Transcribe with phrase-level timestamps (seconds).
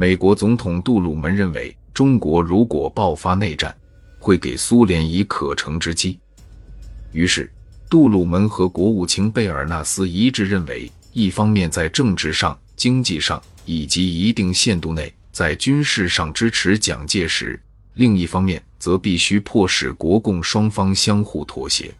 [0.00, 3.76] 美国总统杜鲁门认为，中国如果爆发内战，
[4.18, 6.18] 会给苏联以可乘之机。
[7.12, 7.52] 于是，
[7.90, 17.54] 杜鲁门和国务卿贝尔纳斯一致认为，一方面在政治上、经济上以及一定限度内，在军事上支持蒋介石；
[17.92, 21.92] 另一方面，则必须迫使国共双方相互妥协。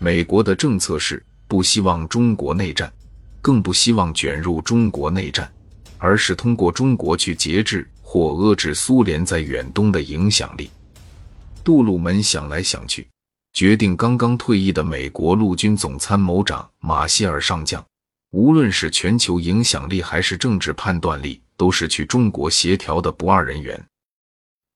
[0.00, 2.92] 美国的政策是不希望中国内战，
[3.40, 5.48] 更不希望卷入中国内战。
[5.98, 10.70] 而是通过中国去节制或遏制苏联在远东的影响力。
[11.62, 13.06] 杜鲁门想来想去，
[13.52, 17.84] 决定刚刚退役的美国陆军总参谋长马歇尔上将，
[18.30, 23.78] 无论是全球影响力还是政治判断力，都是去中国协调的不二人员。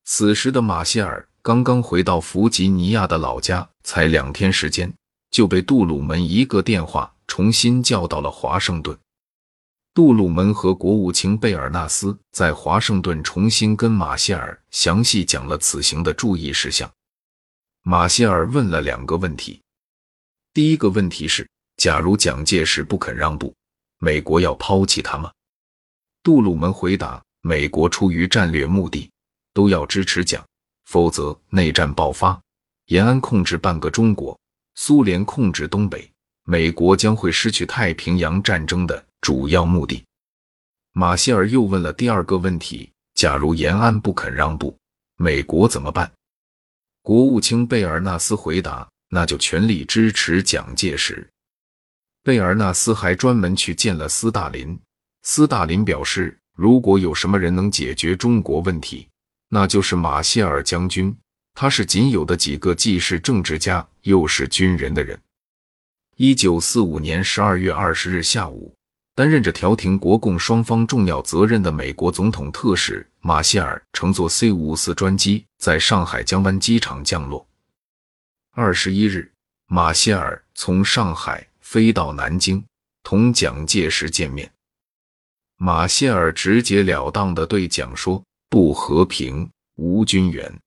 [0.05, 4.93] 此时的马歇尔刚刚回到弗吉尼亚的老家，才两天时间，
[5.31, 8.95] 就被杜鲁门一个电话重新叫到了华盛顿。
[9.95, 16.91] 杜鲁门和国务卿贝尔纳斯在华盛顿重新跟马歇尔详细讲了此行的注意事项。
[17.83, 19.61] 马歇尔问了两个问题：
[20.51, 23.53] 第一个问题是，假如蒋介石不肯让步，
[23.99, 25.31] 美国要抛弃他吗？
[26.23, 29.11] 杜鲁门回答：美国出于战略目的，
[29.53, 30.43] 都要支持蒋，
[30.85, 32.41] 否则内战爆发，
[32.87, 34.35] 延安控制半个中国，
[34.73, 36.11] 苏联控制东北，
[36.45, 39.05] 美国将会失去太平洋战争的。
[39.23, 40.03] 主要目的。
[40.91, 44.77] 马歇尔又问了第二个问题：假如延安不肯让步，
[45.15, 46.11] 美国怎么办？
[47.01, 51.25] 国务卿贝尔纳斯回答：“那就全力支持蒋介石。”
[52.21, 54.77] 贝尔纳斯还专门去见了斯大林。
[55.21, 59.07] 斯大林表示，如果有什么人能解决中国问题，
[59.47, 61.15] 那就是马歇尔将军。
[61.53, 65.17] 他是仅有的几个既是政治家又是军人的人。
[66.17, 68.75] 一九四五年十二月二十日下午。
[69.15, 77.47] 担任着调停国共双方重要责任的美国总统特使马歇尔乘坐 C 五四专机在上海江湾机场降落。
[78.51, 79.31] 二十一日，
[79.67, 82.63] 马歇尔从上海飞到南京，
[83.03, 84.51] 同蒋介石见面。
[85.57, 90.59] 马歇尔直截了当地对蒋说：“不和平，无军援。”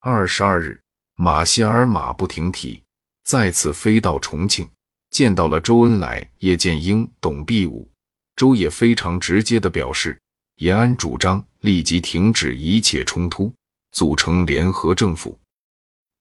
[0.00, 0.80] 二十二日，
[1.14, 2.82] 马歇尔马不停蹄，
[3.24, 4.68] 再次飞到重庆。
[5.12, 7.88] 见到了周恩来、叶剑英、董必武，
[8.34, 10.18] 周也非常直接地表示，
[10.56, 13.52] 延安主张立即停止一切冲突，
[13.92, 15.38] 组成联合政府。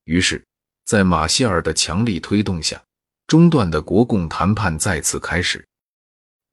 [0.04, 0.44] 于是，
[0.84, 2.84] 在马歇尔的强力推动下，
[3.28, 5.66] 中断的国共谈判再次开始。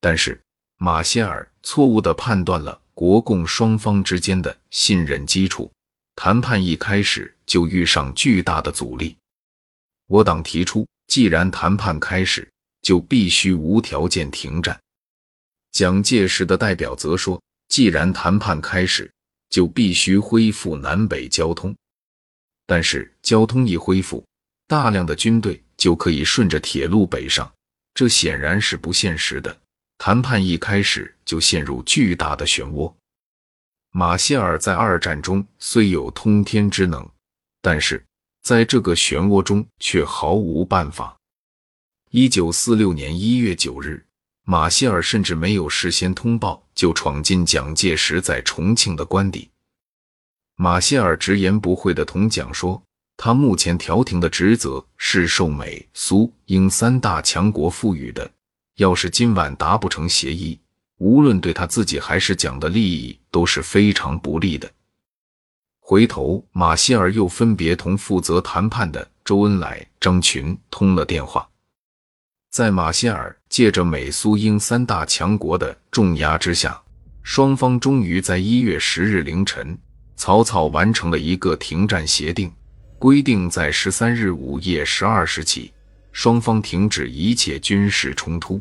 [0.00, 0.40] 但是，
[0.76, 5.68] 马歇尔错误地判断了国共双方之间的信任基础，
[6.14, 9.16] 谈判一开始就遇上巨大的阻力。
[10.08, 10.86] 我党提出。
[11.06, 12.46] 既然谈判开始，
[12.82, 14.78] 就必须无条件停战。
[15.72, 19.10] 蒋介石的代表则说，既然谈判开始，
[19.48, 21.74] 就必须恢复南北交通。
[22.66, 24.22] 但是交通一恢复，
[24.66, 27.50] 大量的军队就可以顺着铁路北上，
[27.94, 29.58] 这显然是不现实的。
[29.96, 32.92] 谈判一开始就陷入巨大的漩涡。
[33.92, 37.10] 马歇尔在二战中虽有通天之能，
[37.62, 38.04] 但是。
[38.48, 41.14] 在这个漩涡中，却毫无办法。
[42.10, 44.06] 一九四六年一月九日，
[44.44, 49.50] 马歇尔甚至没有事先通报，就闯进蒋介石在重庆的官邸。
[50.56, 52.82] 马歇尔直言不讳地同蒋说
[53.18, 58.30] ：“他目前调停的职责是受美、苏、英三大强国赋予的。
[58.76, 60.58] 要是今晚达不成协议，
[60.96, 64.72] 无论对他自己还是蒋的利益都是非常不利的。”
[65.90, 71.48] 回头，马歇尔又分别同负责谈判的周恩来、张群通了电话。
[72.50, 76.78] 在马歇尔借着美苏英三大强国的重压之下，
[77.22, 79.78] 双方终于在一月十日凌晨
[80.14, 82.52] 草草完成了一个停战协定，
[82.98, 85.72] 规定在十三日午夜十二时起，
[86.12, 88.60] 双方停止一切军事冲突。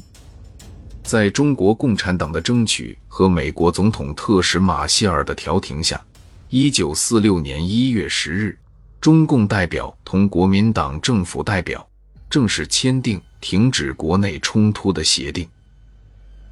[1.04, 6.02] 在中国共产党的争取和美国总统特使马歇尔的调停下。
[6.50, 8.58] 一九四六年一月十日，
[9.02, 11.86] 中共代表同国民党政府代表
[12.30, 15.46] 正式签订停止国内冲突的协定。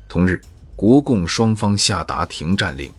[0.10, 0.42] 同日，
[0.76, 2.92] 国共双方下达停战令。